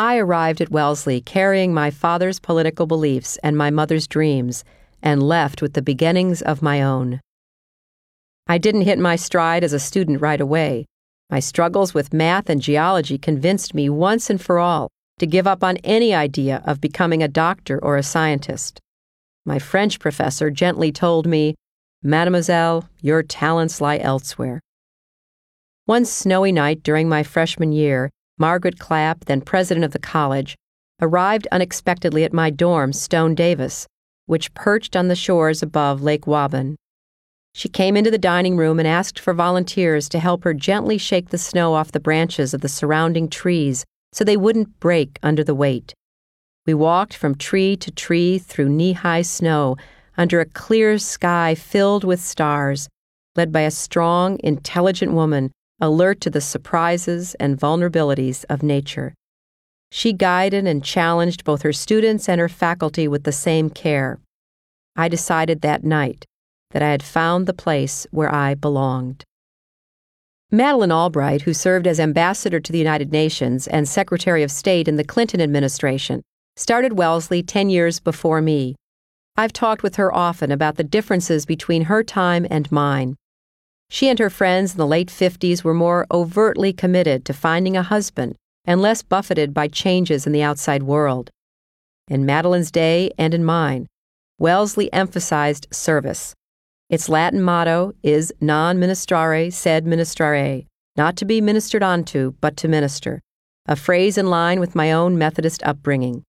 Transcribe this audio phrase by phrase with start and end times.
[0.00, 4.64] I arrived at Wellesley carrying my father's political beliefs and my mother's dreams,
[5.02, 7.20] and left with the beginnings of my own.
[8.46, 10.86] I didn't hit my stride as a student right away.
[11.28, 15.62] My struggles with math and geology convinced me once and for all to give up
[15.62, 18.80] on any idea of becoming a doctor or a scientist.
[19.44, 21.56] My French professor gently told me,
[22.02, 24.60] Mademoiselle, your talents lie elsewhere.
[25.84, 28.08] One snowy night during my freshman year,
[28.40, 30.56] Margaret Clapp, then president of the college,
[31.02, 33.86] arrived unexpectedly at my dorm, Stone Davis,
[34.24, 36.76] which perched on the shores above Lake Waban.
[37.54, 41.28] She came into the dining room and asked for volunteers to help her gently shake
[41.28, 45.54] the snow off the branches of the surrounding trees so they wouldn't break under the
[45.54, 45.92] weight.
[46.66, 49.76] We walked from tree to tree through knee high snow
[50.16, 52.88] under a clear sky filled with stars,
[53.36, 59.14] led by a strong, intelligent woman alert to the surprises and vulnerabilities of nature.
[59.90, 64.20] She guided and challenged both her students and her faculty with the same care.
[64.96, 66.26] I decided that night
[66.70, 69.24] that I had found the place where I belonged.
[70.52, 74.96] Madeleine Albright, who served as ambassador to the United Nations and Secretary of State in
[74.96, 76.22] the Clinton administration,
[76.56, 78.74] started Wellesley 10 years before me.
[79.36, 83.16] I've talked with her often about the differences between her time and mine.
[83.92, 87.82] She and her friends in the late 50s were more overtly committed to finding a
[87.82, 91.30] husband and less buffeted by changes in the outside world.
[92.06, 93.88] In Madeleine's day and in mine,
[94.38, 96.36] Wellesley emphasized service.
[96.88, 102.68] Its Latin motto is non ministrari sed ministrare, not to be ministered unto, but to
[102.68, 103.20] minister,
[103.66, 106.22] a phrase in line with my own Methodist upbringing.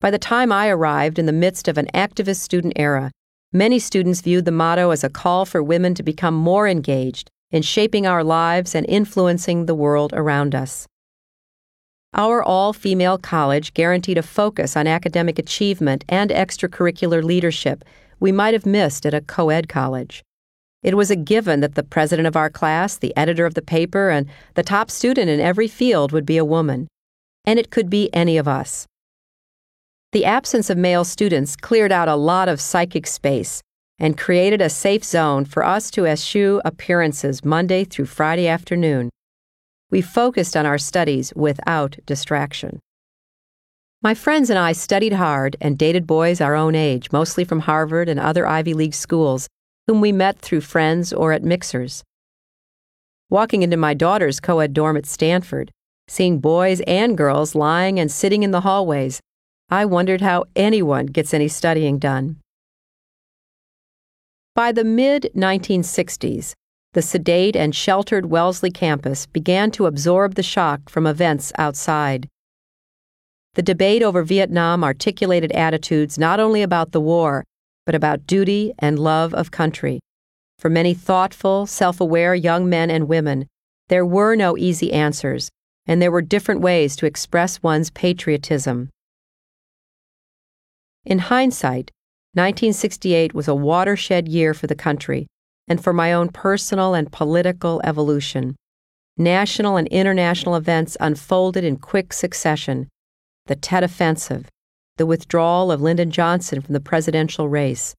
[0.00, 3.12] By the time I arrived in the midst of an activist student era,
[3.54, 7.60] Many students viewed the motto as a call for women to become more engaged in
[7.60, 10.86] shaping our lives and influencing the world around us.
[12.14, 17.84] Our all female college guaranteed a focus on academic achievement and extracurricular leadership
[18.18, 20.22] we might have missed at a co ed college.
[20.82, 24.08] It was a given that the president of our class, the editor of the paper,
[24.08, 26.88] and the top student in every field would be a woman.
[27.44, 28.86] And it could be any of us.
[30.12, 33.62] The absence of male students cleared out a lot of psychic space
[33.98, 39.08] and created a safe zone for us to eschew appearances Monday through Friday afternoon.
[39.90, 42.80] We focused on our studies without distraction.
[44.02, 48.10] My friends and I studied hard and dated boys our own age, mostly from Harvard
[48.10, 49.48] and other Ivy League schools,
[49.86, 52.04] whom we met through friends or at mixers.
[53.30, 55.70] Walking into my daughter's co ed dorm at Stanford,
[56.06, 59.20] seeing boys and girls lying and sitting in the hallways,
[59.70, 62.36] I wondered how anyone gets any studying done.
[64.54, 66.52] By the mid 1960s,
[66.92, 72.28] the sedate and sheltered Wellesley campus began to absorb the shock from events outside.
[73.54, 77.44] The debate over Vietnam articulated attitudes not only about the war,
[77.86, 80.00] but about duty and love of country.
[80.58, 83.46] For many thoughtful, self aware young men and women,
[83.88, 85.50] there were no easy answers,
[85.86, 88.90] and there were different ways to express one's patriotism.
[91.04, 91.90] In hindsight,
[92.34, 95.26] 1968 was a watershed year for the country
[95.68, 98.56] and for my own personal and political evolution.
[99.16, 102.88] National and international events unfolded in quick succession
[103.46, 104.48] the Tet Offensive,
[104.96, 107.94] the withdrawal of Lyndon Johnson from the presidential race,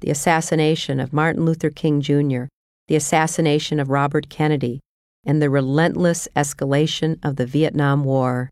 [0.00, 2.44] the assassination of Martin Luther King Jr.,
[2.88, 4.80] the assassination of Robert Kennedy,
[5.24, 8.50] and the relentless escalation of the Vietnam War.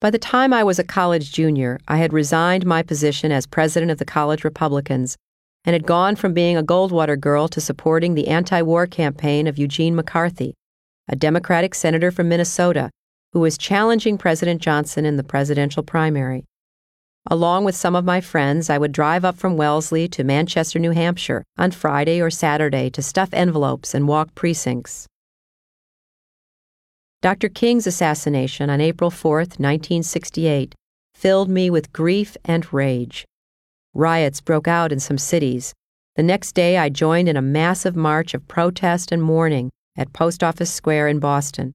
[0.00, 3.90] By the time I was a college junior, I had resigned my position as president
[3.90, 5.18] of the college Republicans
[5.66, 9.58] and had gone from being a Goldwater girl to supporting the anti war campaign of
[9.58, 10.54] Eugene McCarthy,
[11.06, 12.88] a Democratic senator from Minnesota
[13.34, 16.46] who was challenging President Johnson in the presidential primary.
[17.30, 20.92] Along with some of my friends, I would drive up from Wellesley to Manchester, New
[20.92, 25.06] Hampshire on Friday or Saturday to stuff envelopes and walk precincts.
[27.22, 27.50] Dr.
[27.50, 30.74] King's assassination on April 4, 1968,
[31.14, 33.26] filled me with grief and rage.
[33.92, 35.74] Riots broke out in some cities.
[36.16, 39.68] The next day, I joined in a massive march of protest and mourning
[39.98, 41.72] at Post Office Square in Boston.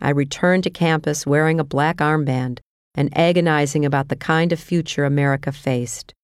[0.00, 2.60] I returned to campus wearing a black armband
[2.94, 6.14] and agonizing about the kind of future America faced.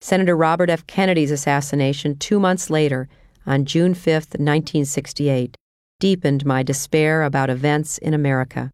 [0.00, 0.86] Senator Robert F.
[0.86, 3.08] Kennedy's assassination two months later,
[3.44, 5.56] on June 5, 1968,
[6.00, 8.70] deepened my despair about events in America.